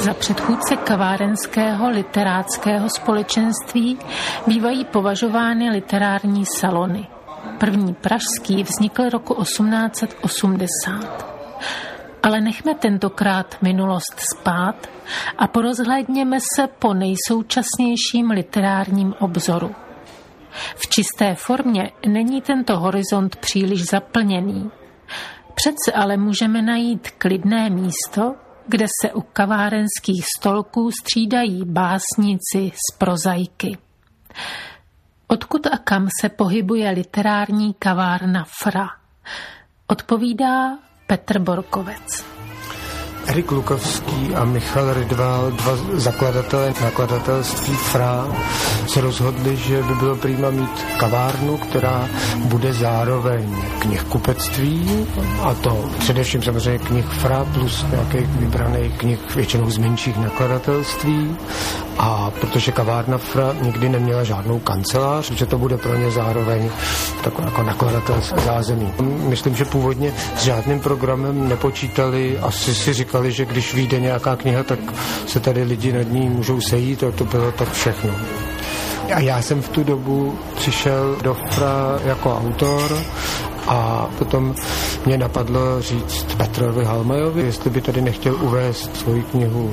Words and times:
Za 0.00 0.14
předchůdce 0.14 0.76
kavárenského 0.76 1.90
literáckého 1.90 2.88
společenství 2.96 3.98
bývají 4.46 4.84
považovány 4.84 5.70
literární 5.70 6.44
salony. 6.46 7.06
První 7.58 7.94
pražský 7.94 8.62
vznikl 8.62 9.08
roku 9.10 9.34
1880. 9.42 11.26
Ale 12.22 12.40
nechme 12.40 12.74
tentokrát 12.74 13.56
minulost 13.62 14.20
spát 14.34 14.86
a 15.38 15.46
porozhlédněme 15.46 16.38
se 16.54 16.66
po 16.66 16.94
nejsoučasnějším 16.94 18.30
literárním 18.30 19.14
obzoru. 19.18 19.74
V 20.76 20.88
čisté 20.88 21.34
formě 21.34 21.90
není 22.06 22.42
tento 22.42 22.78
horizont 22.78 23.36
příliš 23.36 23.84
zaplněný. 23.84 24.70
Přece 25.54 25.92
ale 25.92 26.16
můžeme 26.16 26.62
najít 26.62 27.10
klidné 27.10 27.70
místo, 27.70 28.34
kde 28.70 28.86
se 29.02 29.12
u 29.12 29.20
kavárenských 29.20 30.24
stolků 30.38 30.90
střídají 31.00 31.64
básníci 31.64 32.72
z 32.74 32.96
prozaiky. 32.98 33.78
Odkud 35.26 35.66
a 35.66 35.78
kam 35.84 36.08
se 36.20 36.28
pohybuje 36.28 36.90
literární 36.90 37.74
kavárna 37.78 38.44
Fra? 38.62 38.88
Odpovídá 39.86 40.78
Petr 41.06 41.38
Borkovec. 41.38 42.24
Erik 43.26 43.50
Lukovský 43.50 44.34
a 44.34 44.44
Michal 44.44 44.94
Rydval, 44.94 45.50
dva 45.50 45.76
zakladatelé 45.76 46.74
nakladatelství 46.82 47.74
FRA, 47.74 48.26
se 48.92 49.00
rozhodli, 49.00 49.56
že 49.56 49.82
by 49.82 49.94
bylo 49.94 50.16
prýma 50.16 50.50
mít 50.50 50.86
kavárnu, 50.98 51.56
která 51.56 52.08
bude 52.36 52.72
zároveň 52.72 53.56
knihkupectví, 53.78 55.06
a 55.42 55.54
to 55.54 55.84
především 55.98 56.42
samozřejmě 56.42 56.78
knih 56.78 57.04
FRA 57.04 57.44
plus 57.44 57.84
nějakých 57.90 58.28
vybraných 58.28 58.98
knih 58.98 59.18
většinou 59.36 59.70
z 59.70 59.78
menších 59.78 60.16
nakladatelství. 60.16 61.36
A 61.98 62.30
protože 62.40 62.72
kavárna 62.72 63.18
FRA 63.18 63.52
nikdy 63.62 63.88
neměla 63.88 64.24
žádnou 64.24 64.58
kancelář, 64.58 65.30
že 65.30 65.46
to 65.46 65.58
bude 65.58 65.76
pro 65.76 65.96
ně 65.96 66.10
zároveň 66.10 66.70
takové 67.24 67.46
jako 67.48 67.62
nakladatelské 67.62 68.40
zázemí. 68.40 68.92
Myslím, 69.28 69.56
že 69.56 69.64
původně 69.64 70.12
s 70.36 70.42
žádným 70.42 70.80
programem 70.80 71.48
nepočítali, 71.48 72.38
asi 72.38 72.74
si 72.74 72.92
říkali, 72.92 73.20
říkali, 73.20 73.32
že 73.32 73.44
když 73.44 73.74
vyjde 73.74 74.00
nějaká 74.00 74.36
kniha, 74.36 74.62
tak 74.62 74.78
se 75.26 75.40
tady 75.40 75.62
lidi 75.62 75.92
nad 75.92 76.08
ní 76.12 76.28
můžou 76.28 76.60
sejít 76.60 77.04
a 77.04 77.10
to 77.10 77.24
bylo 77.24 77.52
tak 77.52 77.72
všechno. 77.72 78.10
A 79.14 79.20
já 79.20 79.42
jsem 79.42 79.62
v 79.62 79.68
tu 79.68 79.84
dobu 79.84 80.38
přišel 80.56 81.16
do 81.22 81.34
FRA 81.50 82.00
jako 82.04 82.36
autor 82.36 82.98
a 83.68 84.08
potom 84.18 84.54
mě 85.06 85.18
napadlo 85.18 85.60
říct 85.82 86.26
Petrovi 86.36 86.84
Halmajovi, 86.84 87.42
jestli 87.42 87.70
by 87.70 87.80
tady 87.80 88.00
nechtěl 88.00 88.34
uvést 88.40 88.96
svoji 88.96 89.22
knihu 89.22 89.70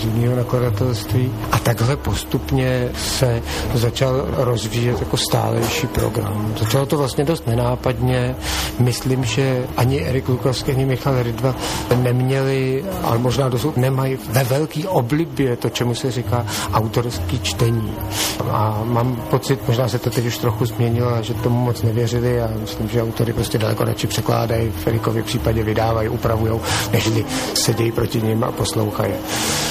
z 0.00 0.04
jiného 0.04 0.36
nakladatelství. 0.36 1.32
A 1.52 1.58
takhle 1.58 1.96
postupně 1.96 2.88
se 2.96 3.42
začal 3.74 4.24
rozvíjet 4.36 5.00
jako 5.00 5.16
stálejší 5.16 5.86
program. 5.86 6.54
Začalo 6.58 6.86
to 6.86 6.98
vlastně 6.98 7.24
dost 7.24 7.46
nenápadně. 7.46 8.36
Myslím, 8.78 9.24
že 9.24 9.64
ani 9.76 10.00
Erik 10.06 10.28
Lukovský, 10.28 10.72
ani 10.72 10.84
Michal 10.84 11.22
Rydva 11.22 11.54
neměli, 12.02 12.84
ale 13.02 13.18
možná 13.18 13.48
dosud 13.48 13.76
nemají 13.76 14.18
ve 14.28 14.44
velký 14.44 14.86
oblibě 14.86 15.56
to, 15.56 15.68
čemu 15.68 15.94
se 15.94 16.10
říká 16.10 16.46
autorský 16.72 17.40
čtení. 17.40 17.92
A 18.50 18.80
mám 18.84 19.16
pocit, 19.30 19.68
možná 19.68 19.88
se 19.88 19.98
to 19.98 20.10
teď 20.10 20.26
už 20.26 20.38
trochu 20.38 20.64
změnilo, 20.64 21.22
že 21.22 21.34
tomu 21.34 21.64
moc 21.64 21.82
nevěřili 21.82 22.42
a 22.42 22.50
myslím, 22.60 22.88
že 22.88 23.02
autory 23.02 23.29
prostě 23.32 23.58
daleko 23.58 23.84
radši 23.84 24.06
překládají, 24.06 24.70
v 24.70 24.86
Erikově 24.86 25.22
případě 25.22 25.62
vydávají, 25.62 26.08
upravují, 26.08 26.60
nežli 26.92 27.24
sedějí 27.54 27.92
proti 27.92 28.22
ním 28.22 28.44
a 28.44 28.52
poslouchají. 28.52 29.12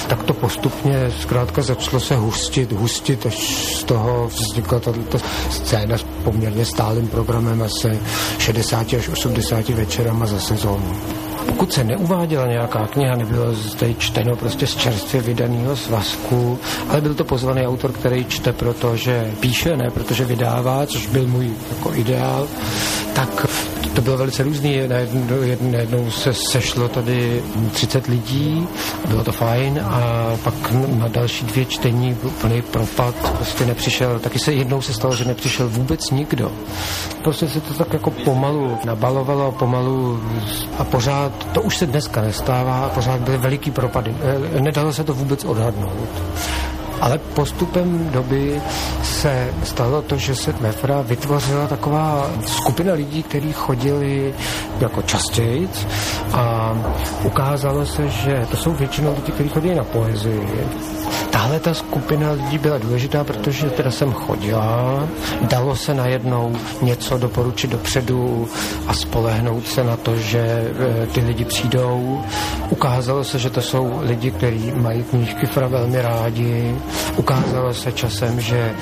Tak 0.07 0.23
to 0.23 0.33
postupně 0.33 1.11
zkrátka 1.21 1.61
začalo 1.61 1.99
se 1.99 2.15
hustit, 2.15 2.71
hustit, 2.71 3.25
až 3.25 3.37
z 3.75 3.83
toho 3.83 4.27
vznikla 4.27 4.79
tato 4.79 5.17
scéna 5.49 5.97
s 5.97 6.05
poměrně 6.23 6.65
stálým 6.65 7.07
programem 7.07 7.61
asi 7.61 7.99
60 8.37 8.93
až 8.93 9.09
80 9.09 9.69
večerama 9.69 10.25
za 10.25 10.39
sezónu. 10.39 10.95
Pokud 11.45 11.73
se 11.73 11.83
neuváděla 11.83 12.47
nějaká 12.47 12.87
kniha, 12.87 13.15
nebylo 13.15 13.53
zde 13.53 13.93
čteno 13.93 14.35
prostě 14.35 14.67
z 14.67 14.75
čerstvě 14.75 15.21
vydaného 15.21 15.75
svazku, 15.75 16.59
ale 16.89 17.01
byl 17.01 17.13
to 17.15 17.23
pozvaný 17.23 17.67
autor, 17.67 17.91
který 17.91 18.25
čte 18.25 18.53
proto, 18.53 18.95
že 18.95 19.31
píše, 19.39 19.77
ne 19.77 19.91
protože 19.91 20.25
vydává, 20.25 20.85
což 20.85 21.07
byl 21.07 21.27
můj 21.27 21.53
jako 21.69 21.93
ideál, 21.93 22.47
tak 23.13 23.47
to 23.99 24.03
bylo 24.03 24.17
velice 24.17 24.43
různý. 24.43 24.87
Najednou, 24.87 25.37
najednou 25.61 26.11
se 26.11 26.33
sešlo 26.33 26.87
tady 26.87 27.43
30 27.71 28.07
lidí, 28.07 28.67
bylo 29.07 29.23
to 29.23 29.31
fajn 29.31 29.79
a 29.83 30.31
pak 30.43 30.53
na 30.87 31.07
další 31.07 31.45
dvě 31.45 31.65
čtení 31.65 32.17
úplný 32.23 32.61
propad, 32.61 33.15
prostě 33.35 33.65
nepřišel, 33.65 34.19
taky 34.19 34.39
se 34.39 34.53
jednou 34.53 34.81
se 34.81 34.93
stalo, 34.93 35.15
že 35.15 35.25
nepřišel 35.25 35.69
vůbec 35.69 36.11
nikdo. 36.11 36.51
Prostě 37.23 37.47
se 37.47 37.61
to 37.61 37.73
tak 37.73 37.93
jako 37.93 38.11
pomalu 38.11 38.77
nabalovalo, 38.85 39.51
pomalu 39.51 40.23
a 40.77 40.83
pořád, 40.83 41.31
to 41.53 41.61
už 41.61 41.77
se 41.77 41.85
dneska 41.85 42.21
nestává, 42.21 42.85
a 42.85 42.89
pořád 42.89 43.19
byly 43.19 43.37
veliký 43.37 43.71
propady. 43.71 44.15
E, 44.55 44.61
nedalo 44.61 44.93
se 44.93 45.03
to 45.03 45.13
vůbec 45.13 45.45
odhadnout. 45.45 46.09
Ale 47.01 47.17
postupem 47.17 48.09
doby 48.11 48.61
se 49.03 49.47
stalo 49.63 50.01
to, 50.01 50.17
že 50.17 50.35
se 50.35 50.53
Mefra 50.61 51.01
vytvořila 51.01 51.67
taková 51.67 52.29
skupina 52.45 52.93
lidí, 52.93 53.23
kteří 53.23 53.53
chodili 53.53 54.33
jako 54.79 55.01
častěji 55.01 55.69
a 56.33 56.73
ukázalo 57.23 57.85
se, 57.85 58.07
že 58.09 58.47
to 58.51 58.57
jsou 58.57 58.71
většinou 58.71 59.15
lidi, 59.15 59.31
kteří 59.31 59.49
chodí 59.49 59.75
na 59.75 59.83
poezii. 59.83 60.67
Tahle 61.31 61.59
ta 61.59 61.73
skupina 61.73 62.31
lidí 62.31 62.57
byla 62.57 62.77
důležitá, 62.77 63.23
protože 63.23 63.69
teda 63.69 63.91
jsem 63.91 64.13
chodila, 64.13 65.07
dalo 65.41 65.75
se 65.75 65.93
najednou 65.93 66.55
něco 66.81 67.17
doporučit 67.17 67.69
dopředu 67.69 68.47
a 68.87 68.93
spolehnout 68.93 69.67
se 69.67 69.83
na 69.83 69.97
to, 69.97 70.15
že 70.15 70.39
e, 70.39 71.07
ty 71.07 71.19
lidi 71.19 71.45
přijdou. 71.45 72.23
Ukázalo 72.69 73.23
se, 73.23 73.39
že 73.39 73.49
to 73.49 73.61
jsou 73.61 73.99
lidi, 74.01 74.31
kteří 74.31 74.71
mají 74.71 75.03
knížky 75.03 75.45
fra 75.45 75.67
velmi 75.67 76.01
rádi, 76.01 76.75
Ukázalo 77.19 77.73
se 77.73 77.91
časem, 77.91 78.41
že 78.41 78.75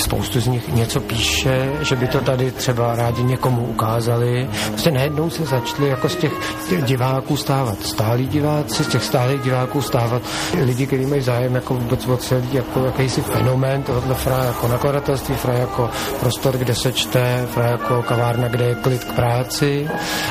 spoustu 0.00 0.40
z 0.40 0.46
nich 0.46 0.68
něco 0.68 1.00
píše, 1.00 1.72
že 1.80 1.96
by 1.96 2.08
to 2.08 2.20
tady 2.20 2.50
třeba 2.50 2.96
rádi 2.96 3.22
někomu 3.22 3.62
ukázali. 3.62 4.48
Prostě 4.68 4.90
najednou 4.90 5.30
se 5.30 5.44
začali 5.44 5.88
jako 5.88 6.08
z 6.08 6.16
těch, 6.16 6.32
těch 6.68 6.82
diváků 6.82 7.36
stávat 7.36 7.82
stálí 7.82 8.26
diváci, 8.26 8.84
z 8.84 8.88
těch 8.88 9.04
stálých 9.04 9.40
diváků 9.40 9.82
stávat 9.82 10.22
lidi, 10.64 10.86
kteří 10.86 11.06
mají 11.06 11.22
zájem 11.22 11.54
jako 11.54 11.74
vůbec 11.74 12.06
o 12.06 12.16
celý 12.16 12.48
jako 12.52 12.84
jakýsi 12.84 13.22
fenomén 13.22 13.82
tohohle 13.82 14.14
fra 14.14 14.44
jako 14.44 14.68
nakladatelství, 14.68 15.34
fra 15.34 15.52
jako 15.52 15.90
prostor, 16.20 16.56
kde 16.56 16.74
se 16.74 16.92
čte, 16.92 17.46
fra 17.54 17.66
jako 17.66 18.02
kavárna, 18.02 18.48
kde 18.48 18.64
je 18.64 18.74
klid 18.74 19.04
k 19.04 19.12
práci 19.12 19.88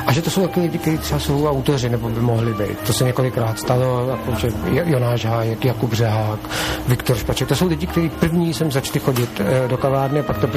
a 0.07 0.13
že 0.13 0.21
to 0.21 0.29
jsou 0.29 0.41
taky 0.41 0.59
lidi, 0.59 0.77
kteří 0.77 0.97
třeba 0.97 1.19
jsou 1.19 1.47
autoři 1.47 1.89
nebo 1.89 2.09
by 2.09 2.21
mohli 2.21 2.53
být. 2.53 2.79
To 2.79 2.93
se 2.93 3.03
několikrát 3.03 3.59
stalo, 3.59 4.09
jako, 4.09 4.39
že 4.39 4.47
Jonáš 4.85 5.25
Hájek, 5.25 5.65
Jakub 5.65 5.93
Řehák, 5.93 6.39
Viktor 6.87 7.17
Špaček, 7.17 7.47
to 7.47 7.55
jsou 7.55 7.67
lidi, 7.67 7.87
kteří 7.87 8.09
první 8.09 8.53
jsem 8.53 8.71
začali 8.71 8.99
chodit 8.99 9.29
eh, 9.39 9.66
do 9.67 9.77
kavárny 9.77 10.19
a 10.19 10.23
pak 10.23 10.37
to 10.37 10.47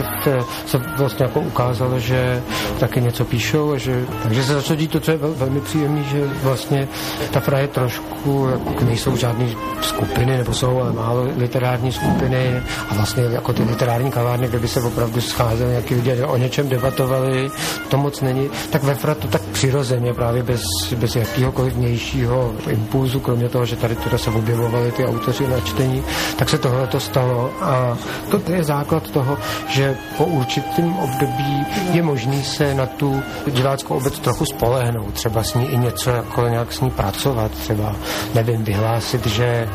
se 0.66 0.78
vlastně 0.78 1.24
jako 1.24 1.40
ukázalo, 1.40 1.98
že 1.98 2.42
taky 2.80 3.00
něco 3.00 3.24
píšou 3.24 3.72
a 3.72 3.78
že, 3.78 4.04
takže 4.22 4.44
se 4.44 4.54
začalo 4.54 4.76
dít 4.76 4.90
to, 4.90 5.00
co 5.00 5.10
je 5.10 5.16
vel, 5.16 5.34
velmi 5.36 5.60
příjemné, 5.60 6.02
že 6.02 6.28
vlastně 6.42 6.88
ta 7.30 7.40
fra 7.40 7.58
je 7.58 7.68
trošku, 7.68 8.48
jako 8.68 8.84
nejsou 8.84 9.16
žádné 9.16 9.46
skupiny, 9.80 10.38
nebo 10.38 10.52
jsou 10.52 10.80
ale 10.80 10.92
málo 10.92 11.28
literární 11.36 11.92
skupiny 11.92 12.62
a 12.88 12.94
vlastně 12.94 13.22
jako 13.22 13.52
ty 13.52 13.62
literární 13.62 14.10
kavárny, 14.10 14.48
kde 14.48 14.58
by 14.58 14.68
se 14.68 14.80
opravdu 14.80 15.20
scházeli 15.20 15.70
nějaký 15.70 15.94
lidé 15.94 16.26
o 16.26 16.36
něčem 16.36 16.68
debatovali, 16.68 17.50
to 17.88 17.96
moc 17.96 18.20
není, 18.20 18.50
tak 18.70 18.82
ve 18.82 18.94
fra 18.94 19.14
to 19.14 19.28
tak 19.28 19.42
přirozeně 19.42 20.14
právě 20.14 20.42
bez, 20.42 20.62
bez 20.96 21.16
jakýhokoliv 21.16 21.74
vnějšího 21.74 22.54
impulzu, 22.68 23.20
kromě 23.20 23.48
toho, 23.48 23.66
že 23.66 23.76
tady 23.76 23.96
teda 23.96 24.18
se 24.18 24.30
objevovali 24.30 24.92
ty 24.92 25.06
autoři 25.06 25.48
na 25.48 25.60
čtení, 25.60 26.04
tak 26.36 26.48
se 26.48 26.58
tohle 26.58 26.86
to 26.86 27.00
stalo 27.00 27.50
a 27.60 27.98
to 28.30 28.52
je 28.52 28.64
základ 28.64 28.89
základ 28.90 29.10
toho, 29.10 29.38
že 29.68 29.96
po 30.16 30.24
určitém 30.24 30.96
období 30.98 31.66
je 31.92 32.02
možný 32.02 32.44
se 32.44 32.74
na 32.74 32.86
tu 32.86 33.22
diváckou 33.50 33.94
obec 33.94 34.18
trochu 34.18 34.44
spolehnout, 34.44 35.14
třeba 35.14 35.42
s 35.42 35.54
ní 35.54 35.66
i 35.66 35.78
něco 35.78 36.10
jako 36.10 36.48
nějak 36.48 36.72
s 36.72 36.80
ní 36.80 36.90
pracovat, 36.90 37.50
třeba 37.52 37.96
nevím, 38.34 38.64
vyhlásit, 38.64 39.26
že, 39.26 39.68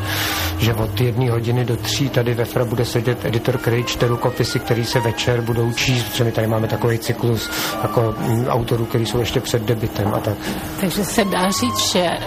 že 0.58 0.74
od 0.74 1.00
jedné 1.00 1.30
hodiny 1.30 1.64
do 1.64 1.76
tří 1.76 2.08
tady 2.08 2.34
ve 2.34 2.44
FRA 2.44 2.64
bude 2.64 2.84
sedět 2.84 3.24
editor, 3.24 3.58
který 3.58 3.84
čte 3.84 4.08
rukopisy, 4.08 4.58
který 4.58 4.84
se 4.84 5.00
večer 5.00 5.40
budou 5.40 5.72
číst, 5.72 6.04
protože 6.04 6.24
my 6.24 6.32
tady 6.32 6.46
máme 6.46 6.68
takový 6.68 6.98
cyklus 6.98 7.50
jako 7.82 8.14
mm, 8.18 8.46
autorů, 8.48 8.84
který 8.84 9.06
jsou 9.06 9.18
ještě 9.18 9.40
před 9.40 9.62
debitem 9.62 10.14
a 10.14 10.20
tak. 10.20 10.36
Takže 10.80 11.04
se 11.04 11.24
dá 11.24 11.50
říct, 11.50 11.92
že 11.92 12.00
e, 12.00 12.18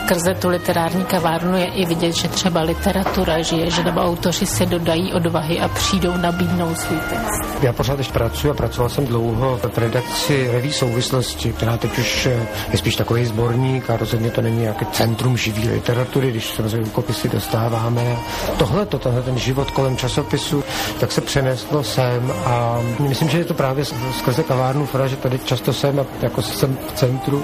skrze 0.00 0.34
tu 0.34 0.48
literární 0.48 1.04
kavárnu 1.04 1.56
je 1.56 1.66
i 1.66 1.86
vidět, 1.86 2.12
že 2.12 2.28
třeba 2.28 2.60
literatura 2.60 3.42
žije, 3.42 3.70
že 3.70 3.84
nebo 3.84 4.00
autoři 4.00 4.46
se 4.46 4.66
dodají 4.66 5.12
odvahy 5.12 5.60
a 5.60 5.68
přijdou 5.68 6.16
nabídnout 6.16 6.33
nabídnout 6.34 6.78
svůj 6.78 6.98
text. 6.98 7.62
Já 7.62 7.72
pořád 7.72 7.98
ještě 7.98 8.12
pracuji 8.12 8.50
a 8.50 8.54
pracoval 8.54 8.88
jsem 8.88 9.06
dlouho 9.06 9.60
v 9.74 9.78
redakci 9.78 10.48
reví 10.52 10.72
souvislosti, 10.72 11.52
která 11.52 11.76
teď 11.76 11.98
už 11.98 12.26
eh, 12.26 12.46
je 12.72 12.78
spíš 12.78 12.96
takový 12.96 13.26
sborník 13.26 13.90
a 13.90 13.96
rozhodně 13.96 14.30
to 14.30 14.42
není 14.42 14.60
nějaký 14.60 14.86
centrum 14.86 15.36
živé 15.36 15.72
literatury, 15.72 16.30
když 16.30 16.50
samozřejmě 16.50 16.90
kopisy 16.90 17.28
dostáváme. 17.28 18.16
Tohle, 18.58 18.86
to, 18.86 18.98
tohle 18.98 19.22
ten 19.22 19.38
život 19.38 19.70
kolem 19.70 19.96
časopisu, 19.96 20.64
tak 21.00 21.12
se 21.12 21.20
přeneslo 21.20 21.82
sem 21.82 22.32
a 22.44 22.80
myslím, 22.98 23.28
že 23.28 23.38
je 23.38 23.44
to 23.44 23.54
právě 23.54 23.84
skrze 24.18 24.42
kavárnu 24.42 24.86
Fra, 24.86 25.06
že 25.06 25.16
tady 25.16 25.38
často 25.38 25.72
jsem 25.72 26.00
a 26.00 26.04
jako 26.22 26.42
jsem 26.42 26.78
v 26.88 26.92
centru 26.92 27.42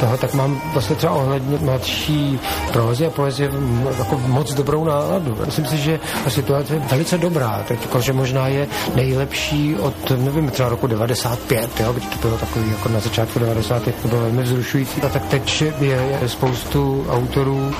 toho, 0.00 0.16
tak 0.16 0.34
mám 0.34 0.60
vlastně 0.72 0.96
třeba 0.96 1.12
ohledně 1.12 1.58
mladší 1.60 2.40
prózy 2.72 3.06
a 3.06 3.10
poezie 3.10 3.50
jako 3.98 4.18
moc 4.26 4.54
dobrou 4.54 4.84
náladu. 4.84 5.38
Myslím 5.46 5.66
si, 5.66 5.76
že 5.78 6.00
ta 6.24 6.30
situace 6.30 6.74
je 6.74 6.80
velice 6.80 7.18
dobrá. 7.18 7.64
Teď, 7.68 7.82
jako, 7.82 8.00
že 8.00 8.12
možná 8.12 8.27
je 8.46 8.66
nejlepší 8.94 9.76
od, 9.76 10.10
nevím, 10.10 10.50
třeba 10.50 10.68
roku 10.68 10.86
95, 10.86 11.80
jo, 11.80 11.92
kdy 11.92 12.06
to 12.06 12.18
bylo 12.28 12.38
takový 12.38 12.70
jako 12.70 12.88
na 12.88 13.00
začátku 13.00 13.38
90. 13.38 13.82
to 14.02 14.08
bylo 14.08 14.20
velmi 14.20 14.42
vzrušující. 14.42 15.02
A 15.02 15.08
tak 15.08 15.26
teď 15.26 15.62
je, 15.80 16.20
spoustu 16.26 17.06
autorů 17.10 17.74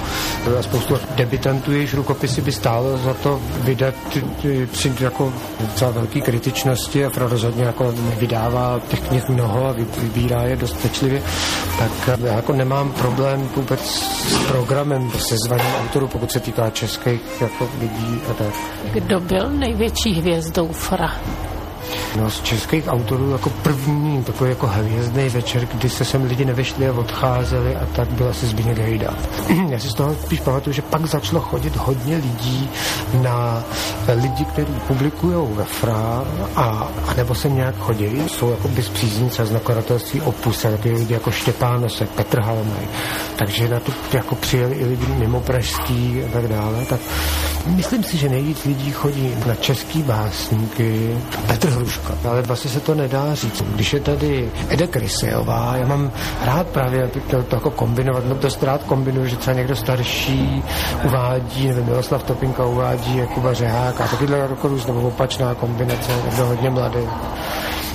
a 0.58 0.62
spoustu 0.62 0.98
debitantů, 1.14 1.72
jejichž 1.72 1.94
rukopisy 1.94 2.40
by 2.40 2.52
stálo 2.52 2.98
za 2.98 3.14
to 3.14 3.40
vydat 3.60 3.94
při 4.72 4.92
jako 5.00 5.32
docela 5.60 5.90
velký 5.90 6.20
kritičnosti 6.20 7.04
a 7.04 7.10
pro 7.10 7.28
rozhodně 7.28 7.64
jako 7.64 7.94
vydává 8.18 8.80
těch 8.88 9.00
knih 9.00 9.28
mnoho 9.28 9.66
a 9.66 9.74
vybírá 9.98 10.42
je 10.42 10.56
dost 10.56 10.76
pečlivě, 10.82 11.22
tak 11.78 12.20
já 12.24 12.34
jako 12.34 12.52
nemám 12.52 12.92
problém 12.92 13.48
vůbec 13.56 13.80
s 13.80 14.46
programem 14.46 15.10
se 15.18 15.36
zvaním 15.46 15.74
autorů, 15.82 16.08
pokud 16.08 16.32
se 16.32 16.40
týká 16.40 16.70
českých 16.70 17.20
jako 17.40 17.68
lidí 17.80 18.20
a 18.30 18.34
tak. 18.34 18.54
Kdo 18.92 19.20
byl 19.20 19.50
největší 19.50 20.20
hvězdou 20.38 20.68
Fra? 20.72 21.10
No, 22.16 22.30
z 22.30 22.40
českých 22.40 22.88
autorů 22.88 23.30
jako 23.30 23.50
první 23.50 24.24
takový 24.24 24.50
jako 24.50 24.66
hvězdný 24.66 25.28
večer, 25.28 25.66
kdy 25.74 25.88
se 25.90 26.04
sem 26.04 26.24
lidi 26.24 26.44
nevešli 26.44 26.88
a 26.88 26.92
odcházeli 26.92 27.76
a 27.76 27.86
tak 27.86 28.08
byl 28.08 28.28
asi 28.28 28.46
Zbigněk 28.46 28.78
Hejda. 28.78 29.14
Já 29.68 29.78
si 29.78 29.88
z 29.88 29.94
toho 29.94 30.14
spíš 30.14 30.40
pamatuju, 30.40 30.74
že 30.74 30.82
pak 30.82 31.06
začalo 31.06 31.40
chodit 31.40 31.76
hodně 31.76 32.16
lidí 32.16 32.70
na 33.22 33.64
lidi, 34.14 34.44
kteří 34.44 34.72
publikují 34.86 35.48
ve 35.54 35.64
FRA 35.64 36.24
a, 36.56 36.88
a 37.08 37.14
nebo 37.14 37.34
se 37.34 37.48
nějak 37.48 37.78
chodili, 37.78 38.28
jsou 38.28 38.50
jako 38.50 38.68
bez 38.68 38.88
příznice 38.88 39.46
z 39.46 39.50
nakladatelství 39.50 40.20
Opus, 40.20 40.62
taky 40.62 40.92
lidi 40.92 41.14
jako 41.14 41.30
Štěpán 41.30 41.82
Nosek, 41.82 42.10
Petr 42.10 42.40
Halmaj. 42.40 42.88
Takže 43.36 43.68
na 43.68 43.80
to 43.80 43.92
jako 44.12 44.34
přijeli 44.34 44.74
i 44.74 44.84
lidi 44.84 45.06
mimo 45.06 45.40
pražský 45.40 46.22
a 46.24 46.32
tak 46.32 46.48
dále. 46.48 46.84
Tak 46.84 47.00
myslím 47.66 48.04
si, 48.04 48.16
že 48.16 48.28
nejvíc 48.28 48.64
lidí 48.64 48.90
chodí 48.90 49.34
na 49.46 49.54
český 49.54 50.02
básníky. 50.02 51.16
Petr 51.46 51.70
Hruška, 52.08 52.30
ale 52.30 52.42
vlastně 52.42 52.70
se 52.70 52.80
to 52.80 52.94
nedá 52.94 53.34
říct. 53.34 53.62
Když 53.62 53.92
je 53.92 54.00
tady 54.00 54.50
Ede 54.68 54.86
Krysejová, 54.86 55.76
já 55.76 55.86
mám 55.86 56.10
rád 56.44 56.66
právě 56.66 57.10
to, 57.30 57.42
to 57.42 57.56
jako 57.56 57.70
kombinovat, 57.70 58.24
no 58.26 58.34
dost 58.34 58.62
rád 58.62 58.82
kombinuju, 58.82 59.26
že 59.26 59.36
třeba 59.36 59.54
někdo 59.56 59.76
starší 59.76 60.62
uvádí, 61.04 61.66
nevím, 61.66 61.84
Miloslav 61.84 62.22
Topinka 62.22 62.66
uvádí 62.66 63.16
Jakuba 63.16 63.54
Řehák 63.54 64.00
a 64.00 64.08
takovýhle 64.08 64.38
jako 64.38 64.68
různou 64.68 65.08
opačná 65.08 65.54
kombinace, 65.54 66.12
někdo 66.24 66.46
hodně 66.46 66.70
mladý 66.70 67.00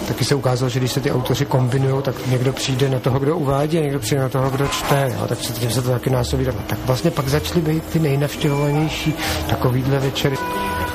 taky 0.08 0.26
se 0.26 0.36
ukázalo, 0.36 0.70
že 0.70 0.80
když 0.80 0.92
se 0.92 1.00
ty 1.00 1.12
autoři 1.12 1.46
kombinují, 1.46 2.04
tak 2.04 2.28
někdo 2.28 2.54
přijde 2.54 2.90
na 2.90 3.00
toho, 3.00 3.20
kdo 3.20 3.38
uvádí, 3.38 3.78
a 3.78 3.82
někdo 3.82 4.00
přijde 4.00 4.22
na 4.22 4.30
toho, 4.30 4.50
kdo 4.50 4.68
čte. 4.68 5.12
Jo? 5.14 5.28
Tak 5.28 5.38
se, 5.44 5.72
se 5.72 5.82
to 5.82 5.90
taky 5.90 6.10
násobí. 6.10 6.46
Tak 6.68 6.80
vlastně 6.86 7.12
pak 7.12 7.28
začaly 7.28 7.62
být 7.62 7.84
ty 7.84 8.00
nejnavštěvovanější 8.00 9.14
takovýhle 9.50 10.00
večery. 10.00 10.38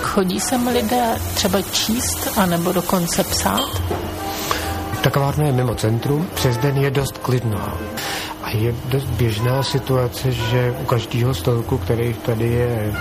Chodí 0.08 0.40
sem 0.40 0.66
lidé 0.66 1.16
třeba 1.34 1.62
číst, 1.62 2.28
anebo 2.36 2.72
dokonce 2.72 3.24
psát? 3.24 3.82
Ta 5.02 5.10
kavárna 5.10 5.44
je 5.46 5.52
mimo 5.52 5.74
centrum, 5.74 6.28
přes 6.34 6.56
den 6.56 6.76
je 6.76 6.90
dost 6.90 7.18
klidná. 7.18 7.74
A 8.42 8.50
je 8.50 8.74
dost 8.84 9.04
běžná 9.04 9.62
situace, 9.62 10.32
že 10.32 10.74
u 10.82 10.84
každého 10.84 11.34
stolku, 11.34 11.78
který 11.78 12.14
tady 12.14 12.44
je 12.44 12.92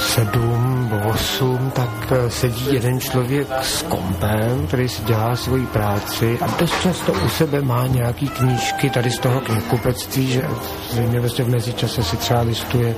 sedm, 0.00 0.92
osm, 1.10 1.70
tak 1.74 2.12
eh, 2.12 2.30
sedí 2.30 2.74
jeden 2.74 3.00
člověk 3.00 3.48
s 3.62 3.82
kompem, 3.82 4.66
který 4.66 4.88
si 4.88 5.02
dělá 5.02 5.36
svoji 5.36 5.66
práci 5.66 6.38
a 6.40 6.46
dost 6.58 6.82
často 6.82 7.12
u 7.12 7.28
sebe 7.28 7.62
má 7.62 7.86
nějaký 7.86 8.28
knížky 8.28 8.90
tady 8.90 9.10
z 9.10 9.18
toho 9.18 9.40
knihkupectví, 9.40 10.32
že 10.32 10.42
zřejmě 10.90 11.20
vlastně 11.20 11.44
v 11.44 11.48
mezičase 11.48 12.02
si 12.02 12.16
třeba 12.16 12.40
listuje 12.40 12.94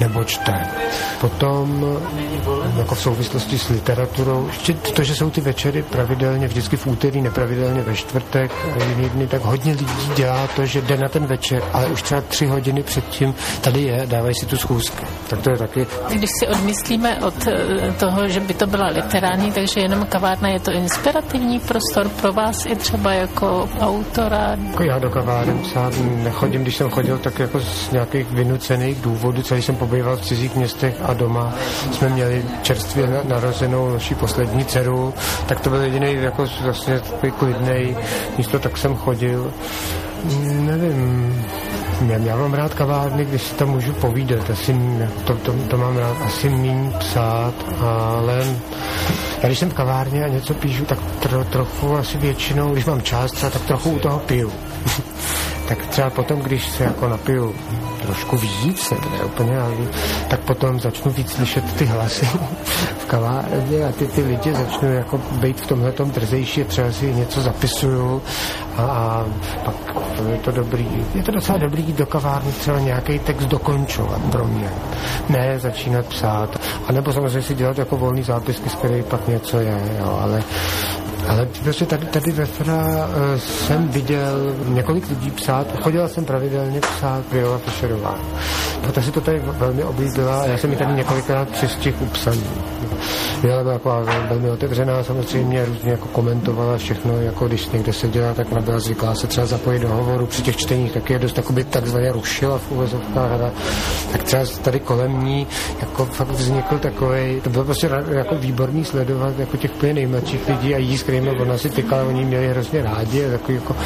nebo 0.00 0.24
čte. 0.24 0.66
Potom 1.20 1.84
jako 2.78 2.94
v 2.94 3.00
souvislosti 3.00 3.58
s 3.58 3.68
literaturou, 3.68 4.46
ještě 4.46 4.72
to, 4.74 5.04
že 5.04 5.14
jsou 5.14 5.30
ty 5.30 5.40
večery 5.40 5.82
pravidelně, 5.82 6.48
vždycky 6.48 6.76
v 6.76 6.86
úterý, 6.86 7.22
nepravidelně 7.22 7.82
ve 7.82 7.96
čtvrtek, 7.96 8.50
jiný 8.88 9.08
dny, 9.08 9.26
tak 9.26 9.42
hodně 9.42 9.72
lidí 9.72 10.08
dělá 10.16 10.46
to, 10.46 10.66
že 10.66 10.80
jde 10.80 10.96
na 10.96 11.08
ten 11.08 11.26
večer, 11.26 11.62
ale 11.72 11.86
už 11.86 12.02
třeba 12.02 12.20
tři 12.20 12.46
hodiny 12.46 12.82
předtím 12.82 13.34
tady 13.60 13.82
je, 13.82 14.06
dávají 14.06 14.34
si 14.34 14.46
tu 14.46 14.56
schůzku. 14.56 15.06
Tak 15.28 15.42
to 15.42 15.50
je 15.50 15.58
taky. 15.58 15.86
Když 16.08 16.30
si 16.38 16.43
odmyslíme 16.48 17.18
od 17.20 17.46
eh, 17.46 17.92
toho, 17.92 18.28
že 18.28 18.40
by 18.40 18.54
to 18.54 18.66
byla 18.66 18.86
literární, 18.86 19.52
takže 19.52 19.80
jenom 19.80 20.06
kavárna 20.06 20.48
je 20.48 20.60
to 20.60 20.72
inspirativní 20.72 21.60
prostor 21.60 22.08
pro 22.08 22.32
vás 22.32 22.66
i 22.66 22.76
třeba 22.76 23.12
jako 23.12 23.68
autora? 23.80 24.56
Jako 24.70 24.82
já 24.82 24.98
do 24.98 25.10
kaváren 25.10 25.58
psát 25.58 25.92
nechodím, 26.22 26.62
když 26.62 26.76
jsem 26.76 26.90
chodil, 26.90 27.18
tak 27.18 27.38
jako 27.38 27.60
z 27.60 27.90
nějakých 27.90 28.30
vynucených 28.30 29.00
důvodů, 29.00 29.42
celý 29.42 29.62
jsem 29.62 29.76
pobýval 29.76 30.16
v 30.16 30.26
cizích 30.26 30.56
městech 30.56 30.96
a 31.02 31.14
doma 31.14 31.54
jsme 31.92 32.08
měli 32.08 32.44
čerstvě 32.62 33.08
narozenou 33.28 33.92
naší 33.92 34.14
poslední 34.14 34.64
dceru, 34.64 35.14
tak 35.46 35.60
to 35.60 35.70
byl 35.70 35.80
jediný 35.80 36.14
jako 36.14 36.46
vlastně 36.62 37.00
takový 37.00 37.32
klidný 37.32 37.96
místo, 38.38 38.58
tak 38.58 38.76
jsem 38.76 38.96
chodil. 38.96 39.52
Nevím, 40.42 41.13
já, 42.00 42.18
já 42.18 42.36
mám 42.36 42.54
rád 42.54 42.74
kavárny, 42.74 43.24
když 43.24 43.42
si 43.42 43.54
tam 43.54 43.68
můžu 43.68 43.92
povídat, 43.92 44.50
asi, 44.50 44.76
to, 45.24 45.34
to, 45.34 45.52
to 45.52 45.78
mám 45.78 45.96
rád, 45.96 46.16
asi 46.22 46.48
míň 46.48 46.92
psát, 46.98 47.54
ale 47.80 48.56
já 49.42 49.48
když 49.48 49.58
jsem 49.58 49.70
v 49.70 49.74
kavárně 49.74 50.24
a 50.24 50.28
něco 50.28 50.54
píšu, 50.54 50.84
tak 50.84 50.98
tro, 51.20 51.44
trochu 51.44 51.96
asi 51.96 52.18
většinou, 52.18 52.72
když 52.72 52.84
mám 52.84 53.02
čas, 53.02 53.32
tak 53.32 53.62
trochu 53.66 53.90
u 53.90 53.98
toho 53.98 54.18
piju. 54.18 54.52
tak 55.68 55.86
třeba 55.86 56.10
potom, 56.10 56.40
když 56.40 56.70
se 56.70 56.84
jako 56.84 57.08
napiju 57.08 57.54
trošku 58.06 58.36
víc, 58.36 58.90
ne 58.90 59.24
úplně, 59.24 59.60
ale 59.60 59.74
tak 60.28 60.40
potom 60.40 60.80
začnu 60.80 61.12
víc 61.12 61.32
slyšet 61.32 61.64
ty 61.76 61.84
hlasy 61.84 62.26
v 62.98 63.04
kavárně 63.04 63.84
a 63.88 63.92
ty, 63.92 64.06
ty 64.06 64.22
lidi 64.22 64.54
začnu 64.54 64.92
jako 64.92 65.20
být 65.32 65.60
v 65.60 65.66
tomhle 65.66 65.92
tom 65.92 66.10
drzejší, 66.10 66.64
třeba 66.64 66.92
si 66.92 67.14
něco 67.14 67.40
zapisuju 67.40 68.22
a, 68.76 68.82
a 68.82 69.24
pak 69.64 69.74
je 70.30 70.38
to 70.38 70.50
dobrý. 70.50 70.88
Je 71.14 71.22
to 71.22 71.32
docela 71.32 71.58
dobrý 71.58 71.92
do 71.92 72.06
kavárny 72.06 72.52
třeba 72.52 72.78
nějaký 72.78 73.18
text 73.18 73.46
dokončovat 73.46 74.20
pro 74.32 74.44
mě. 74.44 74.70
Ne 75.28 75.58
začínat 75.58 76.06
psát. 76.06 76.60
A 76.86 76.92
nebo 76.92 77.12
samozřejmě 77.12 77.42
si 77.42 77.54
dělat 77.54 77.78
jako 77.78 77.96
volný 77.96 78.22
zápisky, 78.22 78.70
z 78.70 78.74
kterých 78.74 79.04
pak 79.04 79.28
něco 79.28 79.58
je, 79.60 79.80
jo, 79.98 80.18
ale 80.22 80.42
ale 81.28 81.48
prostě 81.62 81.86
tady, 81.86 82.06
tady 82.06 82.32
ve 82.32 82.46
Fra 82.46 82.84
uh, 82.84 83.38
jsem 83.38 83.88
viděl 83.88 84.54
několik 84.64 85.08
lidí 85.08 85.30
psát, 85.30 85.66
chodila 85.82 86.08
jsem 86.08 86.24
pravidelně 86.24 86.80
psát 86.80 87.22
Viola 87.32 87.58
Fischerová. 87.58 88.18
Ta 88.94 89.02
si 89.02 89.10
to 89.10 89.20
tady 89.20 89.42
velmi 89.44 89.84
oblíbila 89.84 90.42
a 90.42 90.46
já 90.46 90.58
jsem 90.58 90.70
mi 90.70 90.76
tady 90.76 90.92
několikrát 90.92 91.48
přestihl 91.48 91.96
u 92.00 92.06
Viola 93.44 93.62
byla 93.62 93.72
jako 93.72 94.04
velmi 94.28 94.50
otevřená, 94.50 95.02
samozřejmě 95.04 95.64
různě 95.64 95.90
jako 95.90 96.08
komentovala 96.08 96.76
všechno, 96.76 97.20
jako 97.20 97.48
když 97.48 97.68
někde 97.68 97.92
seděla, 97.92 98.34
tak 98.34 98.52
ona 98.52 98.60
byla 98.60 98.80
zvyklá 98.80 99.14
se 99.14 99.26
třeba 99.26 99.46
zapojit 99.46 99.78
do 99.78 99.88
hovoru 99.88 100.26
při 100.26 100.42
těch 100.42 100.56
čteních, 100.56 100.92
tak 100.92 101.10
je 101.10 101.18
dost 101.18 101.36
jakoby 101.36 101.64
takzvaně 101.64 102.12
rušila 102.12 102.58
v 102.58 102.70
uvozovkách. 102.72 103.30
Tak 104.12 104.22
třeba 104.22 104.42
tady 104.62 104.80
kolem 104.80 105.24
ní 105.24 105.46
jako 105.80 106.04
fakt 106.04 106.30
vznikl 106.30 106.78
takový, 106.78 107.40
to 107.40 107.50
bylo 107.50 107.64
prostě 107.64 107.90
jako 108.10 108.34
výborný 108.34 108.84
sledovat 108.84 109.38
jako 109.38 109.56
těch 109.56 109.74
úplně 109.74 109.94
nejmladších 109.94 110.48
lidí 110.48 110.74
a 110.74 110.78
jí, 110.78 110.98
s 110.98 111.02
kterými 111.02 111.30
ona 111.30 111.58
si 111.58 111.70
tykala, 111.70 112.02
oni 112.02 112.24
měli 112.24 112.48
hrozně 112.48 112.82
rádi 112.82 113.30
takový 113.30 113.54
jako 113.54 113.76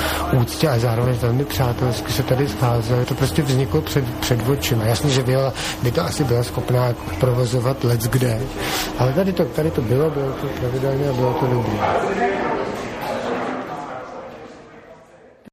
úctě 0.40 0.68
a 0.68 0.78
zároveň 0.78 1.16
velmi 1.22 1.44
přátelsky 1.44 2.12
se 2.12 2.22
tady 2.22 2.48
scházeli. 2.48 3.04
To 3.04 3.14
prostě 3.14 3.42
vzniklo 3.42 3.80
před, 3.80 4.04
před 4.20 4.48
očima. 4.48 4.84
Jasně, 4.84 5.10
že 5.10 5.22
Viola 5.22 5.52
by 5.82 5.90
to 5.92 6.02
asi 6.04 6.24
byla 6.24 6.42
schopná 6.42 6.86
jako 6.86 7.02
provozovat 7.20 7.84
let 7.84 8.00
kde, 8.00 8.40
ale 8.98 9.12
tady 9.12 9.32
to, 9.32 9.47
tady 9.56 9.70
to 9.70 9.82
bylo, 9.82 10.10
bylo 10.10 10.32
to 10.32 10.46
pravidelně 10.60 11.08
a 11.08 11.12
bylo 11.12 11.32
to 11.34 11.46
dobré. 11.46 12.57